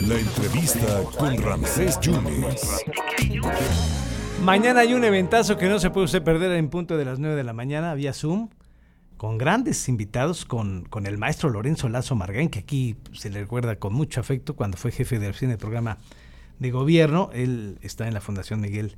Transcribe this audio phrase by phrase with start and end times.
[0.00, 2.84] La entrevista con Ramsés Yunes.
[4.42, 7.44] Mañana hay un eventazo que no se puede perder en punto de las 9 de
[7.44, 8.48] la mañana vía Zoom
[9.16, 13.76] con grandes invitados, con, con el maestro Lorenzo Lazo Margán, que aquí se le recuerda
[13.76, 15.98] con mucho afecto cuando fue jefe de del programa
[16.58, 17.30] de gobierno.
[17.32, 18.96] Él está en la Fundación Miguel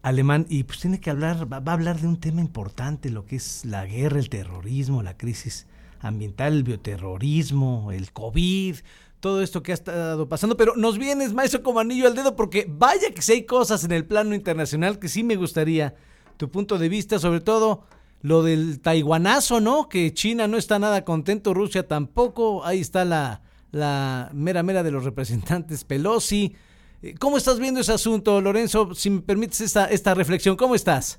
[0.00, 3.36] Alemán y pues tiene que hablar, va, a hablar de un tema importante, lo que
[3.36, 5.66] es la guerra, el terrorismo, la crisis
[6.00, 8.76] ambiental, el bioterrorismo, el COVID,
[9.20, 12.66] todo esto que ha estado pasando, pero nos vienes, maestro, como anillo al dedo, porque
[12.68, 15.94] vaya que si hay cosas en el plano internacional que sí me gustaría
[16.38, 17.84] tu punto de vista, sobre todo
[18.22, 19.88] lo del taiwanazo, ¿no?
[19.88, 24.90] Que China no está nada contento, Rusia tampoco, ahí está la, la mera mera de
[24.90, 26.54] los representantes Pelosi.
[27.02, 28.94] Eh, ¿Cómo estás viendo ese asunto, Lorenzo?
[28.94, 31.18] Si me permites esta, esta reflexión, ¿cómo estás?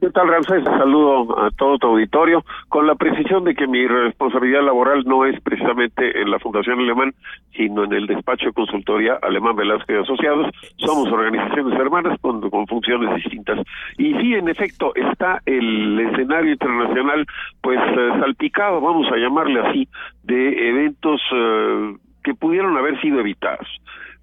[0.00, 0.64] ¿Qué tal, Ramsés?
[0.64, 5.40] Saludo a todo tu auditorio, con la precisión de que mi responsabilidad laboral no es
[5.40, 7.14] precisamente en la Fundación Alemán,
[7.56, 9.56] sino en el despacho de consultoría Alemán
[9.88, 10.50] y Asociados.
[10.76, 13.60] Somos organizaciones hermanas con, con funciones distintas.
[13.96, 17.26] Y sí, en efecto, está el escenario internacional,
[17.62, 19.88] pues, eh, salpicado, vamos a llamarle así,
[20.22, 23.68] de eventos eh, que pudieron haber sido evitados.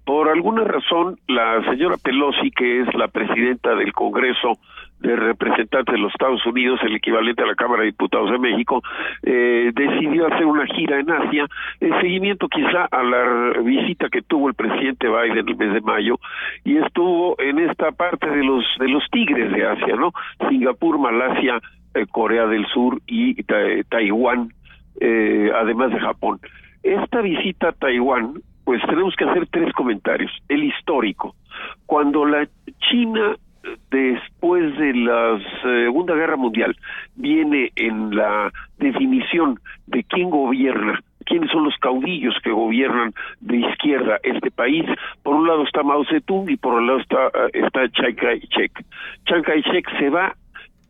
[0.04, 4.58] Por alguna razón, la señora Pelosi, que es la presidenta del Congreso
[4.98, 8.82] de Representantes de los Estados Unidos, el equivalente a la Cámara de Diputados de México,
[9.22, 11.46] eh, decidió hacer una gira en Asia,
[11.80, 16.18] en seguimiento quizá a la visita que tuvo el presidente Biden el mes de mayo,
[16.64, 20.12] y estuvo en esta parte de los de los tigres de Asia, ¿no?
[20.48, 21.60] Singapur, Malasia,
[21.94, 23.42] eh, Corea del Sur y
[23.84, 24.52] Taiwán,
[25.00, 26.40] eh, además de Japón.
[26.82, 30.30] Esta visita a Taiwán pues tenemos que hacer tres comentarios.
[30.48, 31.34] El histórico.
[31.86, 32.48] Cuando la
[32.90, 33.36] China
[33.90, 36.76] después de la Segunda Guerra Mundial
[37.14, 44.18] viene en la definición de quién gobierna, quiénes son los caudillos que gobiernan de izquierda
[44.22, 44.84] este país.
[45.22, 48.84] Por un lado está Mao Zedong y por otro lado está, está Chiang Kai-shek.
[49.26, 50.34] Chiang Kai-shek se va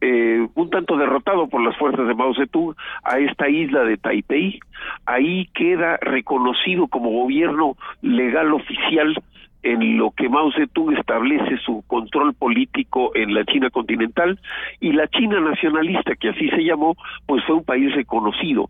[0.05, 2.75] eh, un tanto derrotado por las fuerzas de Mao Zedong
[3.05, 4.59] a esta isla de Taipei.
[5.07, 9.15] Ahí queda reconocido como gobierno legal oficial
[9.63, 14.41] en lo que Mao Zedong establece su control político en la China continental
[14.81, 16.97] y la China nacionalista, que así se llamó,
[17.27, 18.69] pues fue un país reconocido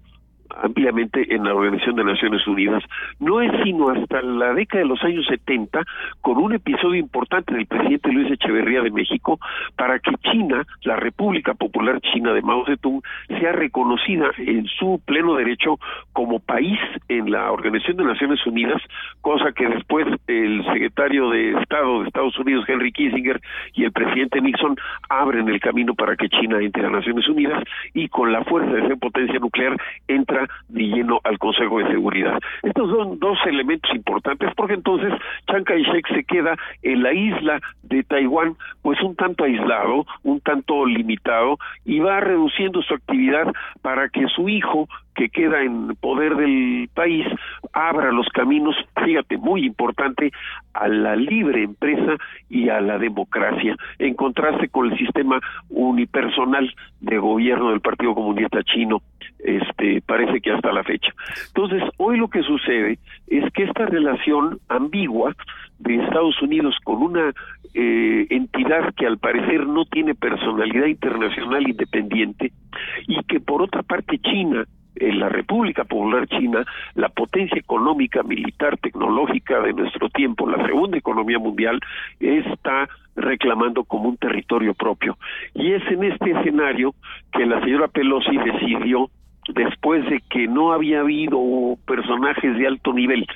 [0.60, 2.82] ampliamente en la Organización de Naciones Unidas.
[3.20, 5.82] No es sino hasta la década de los años 70,
[6.20, 9.38] con un episodio importante del presidente Luis Echeverría de México,
[9.76, 15.34] para que China, la República Popular China de Mao Zedong, sea reconocida en su pleno
[15.34, 15.78] derecho
[16.12, 18.82] como país en la Organización de Naciones Unidas,
[19.20, 23.40] cosa que después el secretario de Estado de Estados Unidos, Henry Kissinger,
[23.74, 24.76] y el presidente Nixon
[25.08, 27.62] abren el camino para que China entre a Naciones Unidas
[27.94, 29.76] y con la fuerza de ser potencia nuclear
[30.08, 32.38] entra de lleno al Consejo de Seguridad.
[32.62, 35.12] Estos son dos elementos importantes porque entonces
[35.47, 40.86] Chiang Kai-shek se queda en la isla de Taiwán pues un tanto aislado, un tanto
[40.86, 43.52] limitado y va reduciendo su actividad
[43.82, 47.26] para que su hijo que queda en poder del país
[47.72, 50.31] abra los caminos, fíjate, muy importante,
[50.75, 52.16] a la libre empresa
[52.48, 55.38] y a la democracia, en contraste con el sistema
[55.69, 59.02] unipersonal de gobierno del Partido Comunista Chino,
[59.38, 61.12] este parece que hasta la fecha.
[61.48, 65.34] Entonces, hoy lo que sucede es que esta relación ambigua
[65.78, 67.32] de Estados Unidos con una
[67.74, 72.52] eh, entidad que al parecer no tiene personalidad internacional independiente
[73.06, 74.64] y que por otra parte China
[74.96, 80.98] en la República Popular China, la potencia económica, militar, tecnológica de nuestro tiempo, la segunda
[80.98, 81.80] economía mundial,
[82.20, 85.16] está reclamando como un territorio propio.
[85.54, 86.94] Y es en este escenario
[87.32, 89.10] que la señora Pelosi decidió
[89.48, 91.40] después de que no había habido
[91.86, 93.26] personajes de alto nivel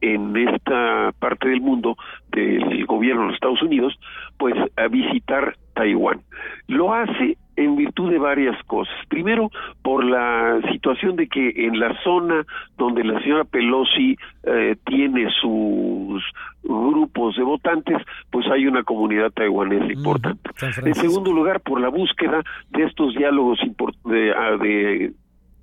[0.00, 1.96] en esta parte del mundo
[2.30, 3.98] del gobierno de los Estados Unidos,
[4.38, 6.20] pues a visitar Taiwán.
[6.68, 8.94] Lo hace en virtud de varias cosas.
[9.08, 9.50] Primero,
[9.82, 12.44] por la situación de que en la zona
[12.76, 16.22] donde la señora Pelosi eh, tiene sus
[16.62, 17.98] grupos de votantes,
[18.30, 20.50] pues hay una comunidad taiwanesa importante.
[20.84, 23.58] En segundo lugar, por la búsqueda de estos diálogos
[24.04, 25.12] de, ah, de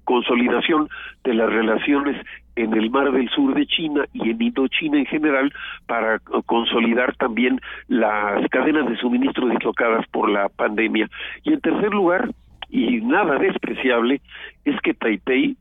[0.03, 0.89] consolidación
[1.23, 2.15] de las relaciones
[2.55, 5.51] en el mar del sur de China y en Indochina en general
[5.87, 11.09] para consolidar también las cadenas de suministro dislocadas por la pandemia.
[11.43, 12.29] Y en tercer lugar,
[12.69, 14.21] y nada despreciable,
[14.65, 15.55] es que Taipei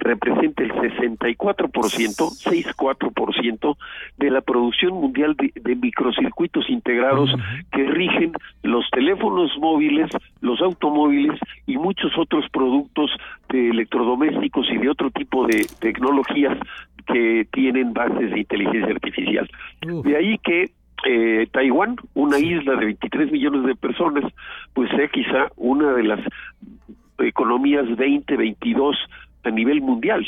[0.00, 3.76] representa el 64%, 6,4%
[4.18, 7.30] de la producción mundial de, microcircuitos integrados
[7.72, 8.32] que rigen
[8.62, 10.10] los teléfonos móviles,
[10.40, 13.10] los automóviles y muchos otros productos
[13.48, 16.58] de electrodomésticos y de otro tipo de tecnologías
[17.06, 19.48] que tienen bases de inteligencia artificial.
[19.80, 20.70] De ahí que
[21.06, 24.24] eh, Taiwán, una isla de 23 millones de personas,
[24.74, 26.20] pues sea quizá una de las
[27.18, 28.96] economías 2022
[29.44, 30.26] a nivel mundial.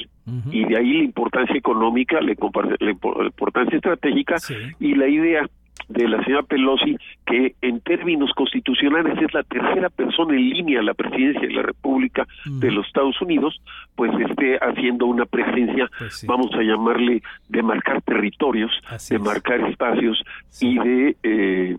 [0.50, 4.36] Y de ahí la importancia económica, la, importancia estratégica
[4.78, 5.48] y la idea
[5.88, 6.96] de la señora Pelosi,
[7.26, 11.62] que en términos constitucionales es la tercera persona en línea a la presidencia de la
[11.62, 13.60] República de los Estados Unidos,
[13.94, 18.70] pues esté haciendo una presencia, pues vamos a llamarle, de marcar territorios,
[19.08, 20.22] de marcar espacios
[20.60, 21.76] y de eh,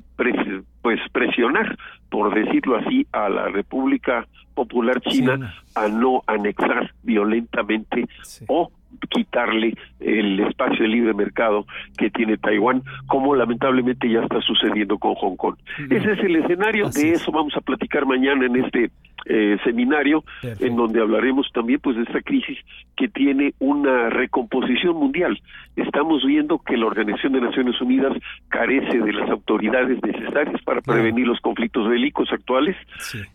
[0.81, 1.77] pues presionar,
[2.09, 8.07] por decirlo así, a la República Popular China, a no anexar violentamente
[8.47, 8.71] o
[9.09, 11.65] quitarle el espacio de libre mercado
[11.97, 15.55] que tiene Taiwán, como lamentablemente ya está sucediendo con Hong Kong.
[15.89, 18.91] Ese es el escenario, de eso vamos a platicar mañana en este
[19.25, 20.23] eh, seminario,
[20.59, 22.57] en donde hablaremos también pues de esta crisis
[22.97, 25.39] que tiene una recomposición mundial.
[25.77, 28.17] Estamos viendo que la Organización de Naciones Unidas
[28.49, 32.75] carece de las autoridades necesarias para prevenir los conflictos bélicos actuales,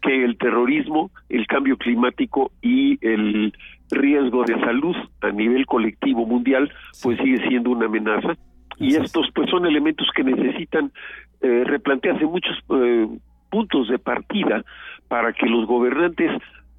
[0.02, 3.54] que el terrorismo, el cambio climático y el
[3.90, 6.70] riesgo de salud a nivel colectivo mundial,
[7.02, 8.36] pues sigue siendo una amenaza.
[8.78, 10.92] Y estos pues son elementos que necesitan
[11.40, 13.08] eh, replantearse muchos eh,
[13.50, 14.64] puntos de partida
[15.08, 16.30] para que los gobernantes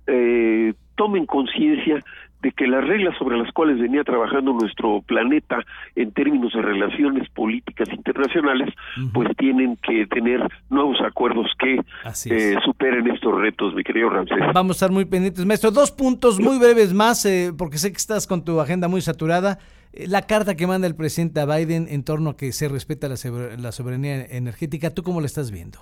[0.08, 2.00] eh, tomen conciencia
[2.42, 5.64] de que las reglas sobre las cuales venía trabajando nuestro planeta
[5.96, 8.74] en términos de relaciones políticas internacionales,
[9.14, 11.82] pues tienen que tener nuevos acuerdos que
[12.26, 14.38] eh, superen estos retos, mi querido Ramsés.
[14.54, 15.72] Vamos a estar muy pendientes, maestro.
[15.72, 19.60] Dos puntos muy breves más, eh, porque sé que estás con tu agenda muy saturada.
[19.92, 23.10] Eh, la carta que manda el presidente a Biden en torno a que se respeta
[23.10, 23.16] la,
[23.58, 25.80] la soberanía energética, ¿tú cómo la estás viendo?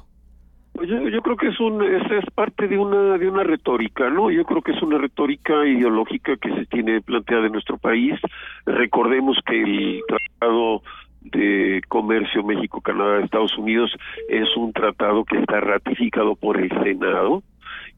[0.87, 4.31] Yo, yo, creo que es un es, es, parte de una de una retórica, ¿no?
[4.31, 8.17] Yo creo que es una retórica ideológica que se tiene planteada en nuestro país.
[8.65, 10.81] Recordemos que el tratado
[11.19, 13.91] de comercio México Canadá Estados Unidos
[14.29, 17.43] es un tratado que está ratificado por el Senado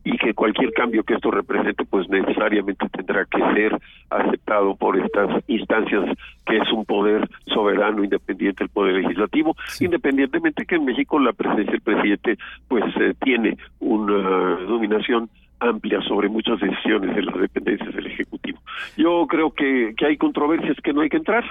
[0.03, 3.77] y que cualquier cambio que esto represente pues necesariamente tendrá que ser
[4.09, 6.05] aceptado por estas instancias
[6.45, 11.71] que es un poder soberano independiente del poder legislativo independientemente que en México la presencia
[11.71, 12.37] del presidente
[12.67, 15.29] pues eh, tiene una dominación
[15.59, 18.59] amplia sobre muchas decisiones de las dependencias del Ejecutivo.
[18.97, 21.43] Yo creo que, que hay controversias que no hay que entrar.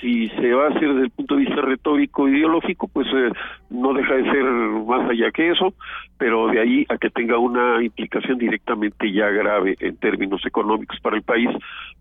[0.00, 3.30] Si se va a hacer desde el punto de vista retórico ideológico, pues eh,
[3.70, 5.74] no deja de ser más allá que eso,
[6.18, 11.16] pero de ahí a que tenga una implicación directamente ya grave en términos económicos para
[11.16, 11.48] el país,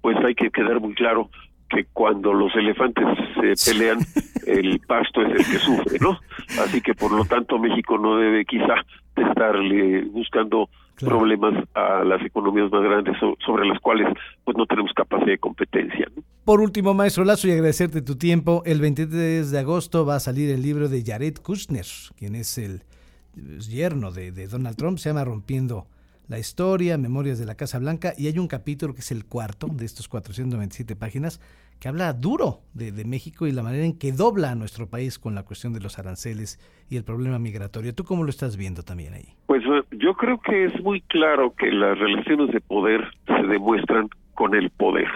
[0.02, 1.30] pues hay que quedar muy claro
[1.70, 3.06] que cuando los elefantes
[3.36, 4.00] se pelean,
[4.46, 6.20] el pasto es el que sufre, ¿no?
[6.62, 8.76] Así que por lo tanto México no debe quizá
[9.16, 10.70] estarle buscando
[11.00, 14.08] problemas a las economías más grandes sobre las cuales
[14.44, 16.08] pues no tenemos capacidad de competencia.
[16.46, 20.50] Por último, maestro Lazo, y agradecerte tu tiempo, el 23 de agosto va a salir
[20.52, 21.86] el libro de Jared Kushner,
[22.18, 22.84] quien es el
[23.60, 25.88] yerno de, de Donald Trump, se llama Rompiendo
[26.28, 29.68] la historia, Memorias de la Casa Blanca, y hay un capítulo que es el cuarto
[29.68, 31.40] de estos 427 páginas
[31.80, 35.36] que habla duro de, México y la manera en que dobla a nuestro país con
[35.36, 36.58] la cuestión de los aranceles
[36.90, 37.94] y el problema migratorio.
[37.94, 39.34] ¿Tú cómo lo estás viendo también ahí?
[39.46, 44.10] Pues eh, yo creo que es muy claro que las relaciones de poder se demuestran
[44.34, 45.08] con el poder.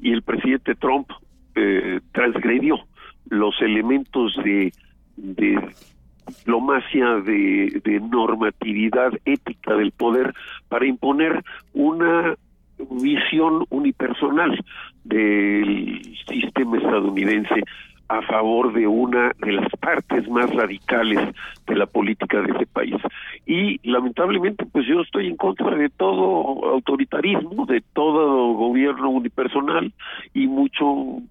[0.00, 1.08] Y el presidente Trump
[1.54, 2.76] eh, transgredió
[3.30, 4.72] los elementos de,
[5.16, 5.56] de
[6.26, 10.34] diplomacia, de, de normatividad ética del poder
[10.68, 12.34] para imponer una
[12.90, 14.58] visión unipersonal
[15.04, 17.62] del sistema estadounidense
[18.08, 21.34] a favor de una de las partes más radicales
[21.66, 22.96] de la política de ese país.
[23.46, 29.92] Y lamentablemente, pues yo estoy en contra de todo autoritarismo, de todo gobierno unipersonal
[30.34, 31.22] y mucho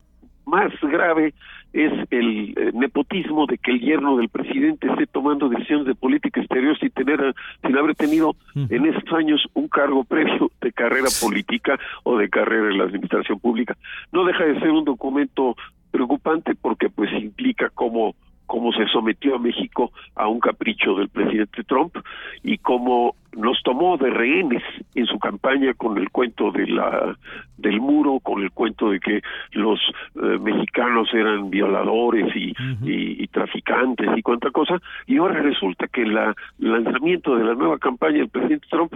[0.45, 1.33] más grave
[1.73, 6.41] es el eh, nepotismo de que el yerno del presidente esté tomando decisiones de política
[6.41, 11.79] exterior sin tener sin haber tenido en estos años un cargo previo de carrera política
[12.03, 13.77] o de carrera en la administración pública.
[14.11, 15.55] No deja de ser un documento
[15.91, 18.15] preocupante porque pues implica cómo
[18.51, 21.95] cómo se sometió a México a un capricho del presidente Trump
[22.43, 24.61] y cómo nos tomó de rehenes
[24.93, 27.15] en su campaña con el cuento de la
[27.57, 29.21] del muro, con el cuento de que
[29.53, 29.79] los
[30.21, 32.53] eh, mexicanos eran violadores y,
[32.83, 36.17] y, traficantes y cuánta cosa, y ahora resulta que el
[36.59, 38.91] lanzamiento de la nueva campaña del presidente Trump,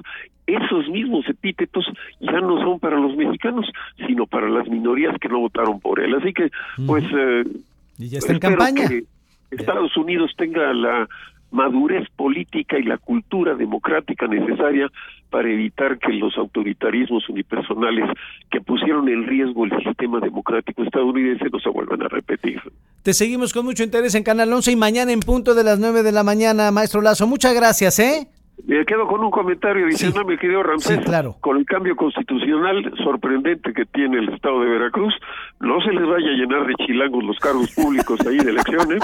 [0.47, 1.85] esos mismos epítetos
[2.19, 3.71] ya no son para los mexicanos,
[4.05, 6.13] sino para las minorías que no votaron por él.
[6.15, 6.51] Así que,
[6.85, 7.05] pues...
[7.15, 7.45] Eh,
[7.97, 8.89] y ya está en campaña.
[8.89, 9.03] Que
[9.55, 11.07] Estados Unidos tenga la
[11.51, 14.91] madurez política y la cultura democrática necesaria
[15.29, 18.09] para evitar que los autoritarismos unipersonales
[18.51, 22.61] que pusieron en riesgo el sistema democrático estadounidense no se vuelvan a repetir.
[23.03, 26.03] Te seguimos con mucho interés en Canal 11 y mañana en punto de las 9
[26.03, 27.27] de la mañana, maestro Lazo.
[27.27, 28.27] Muchas gracias, ¿eh?
[28.63, 31.35] Me quedo con un comentario diciendo, mi querido Ramsés, claro.
[31.41, 35.13] con el cambio constitucional sorprendente que tiene el Estado de Veracruz,
[35.59, 39.03] no se les vaya a llenar de chilangos los cargos públicos ahí de elecciones.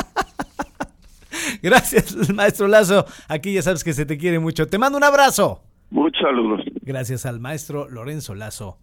[1.62, 3.06] Gracias, maestro Lazo.
[3.28, 4.68] Aquí ya sabes que se te quiere mucho.
[4.68, 5.62] Te mando un abrazo.
[5.90, 6.62] Muchos saludos.
[6.82, 8.78] Gracias al maestro Lorenzo Lazo.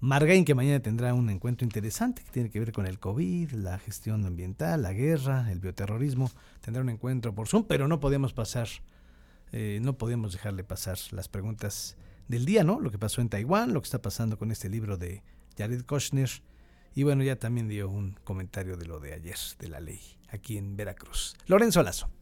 [0.00, 3.78] Margain, que mañana tendrá un encuentro interesante que tiene que ver con el COVID, la
[3.78, 6.30] gestión ambiental, la guerra, el bioterrorismo.
[6.60, 8.68] Tendrá un encuentro por Zoom, pero no podemos pasar,
[9.52, 11.96] eh, no podemos dejarle pasar las preguntas
[12.28, 12.78] del día, ¿no?
[12.78, 15.22] Lo que pasó en Taiwán, lo que está pasando con este libro de
[15.56, 16.28] Jared Kushner.
[16.94, 20.00] Y bueno, ya también dio un comentario de lo de ayer, de la ley
[20.36, 21.34] aquí en Veracruz.
[21.46, 22.15] Lorenzo Lazo.